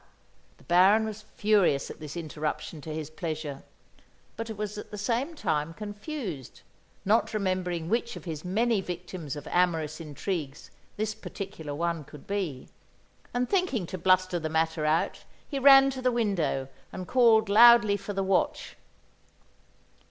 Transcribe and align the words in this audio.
The 0.57 0.63
Baron 0.63 1.05
was 1.05 1.21
furious 1.35 1.91
at 1.91 1.99
this 1.99 2.17
interruption 2.17 2.81
to 2.81 2.89
his 2.91 3.11
pleasure, 3.11 3.61
but 4.35 4.49
was 4.57 4.79
at 4.79 4.89
the 4.89 4.97
same 4.97 5.35
time 5.35 5.75
confused, 5.75 6.61
not 7.05 7.35
remembering 7.35 7.87
which 7.87 8.15
of 8.15 8.25
his 8.25 8.43
many 8.43 8.81
victims 8.81 9.35
of 9.35 9.45
amorous 9.51 10.01
intrigues 10.01 10.71
this 10.97 11.13
particular 11.13 11.75
one 11.75 12.03
could 12.03 12.25
be, 12.25 12.67
and 13.31 13.47
thinking 13.47 13.85
to 13.85 13.97
bluster 13.99 14.39
the 14.39 14.49
matter 14.49 14.87
out, 14.87 15.23
he 15.47 15.59
ran 15.59 15.91
to 15.91 16.01
the 16.01 16.11
window 16.11 16.67
and 16.91 17.07
called 17.07 17.47
loudly 17.47 17.95
for 17.95 18.13
the 18.13 18.23
watch. 18.23 18.77